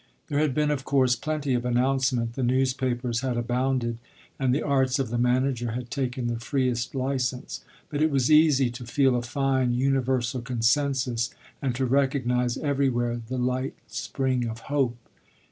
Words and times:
There 0.29 0.39
had 0.39 0.55
been 0.55 0.71
of 0.71 0.83
course 0.83 1.15
plenty 1.15 1.53
of 1.53 1.63
announcement 1.63 2.33
the 2.33 2.41
newspapers 2.41 3.19
had 3.21 3.37
abounded 3.37 3.99
and 4.39 4.51
the 4.51 4.63
arts 4.63 4.97
of 4.97 5.09
the 5.11 5.17
manager 5.19 5.73
had 5.73 5.91
taken 5.91 6.25
the 6.25 6.39
freest 6.39 6.95
license; 6.95 7.63
but 7.87 8.01
it 8.01 8.09
was 8.09 8.31
easy 8.31 8.71
to 8.71 8.85
feel 8.87 9.15
a 9.15 9.21
fine, 9.21 9.75
universal 9.75 10.41
consensus 10.41 11.29
and 11.61 11.75
to 11.75 11.85
recognise 11.85 12.57
everywhere 12.57 13.21
the 13.27 13.37
light 13.37 13.75
spring 13.85 14.47
of 14.47 14.61
hope. 14.73 14.97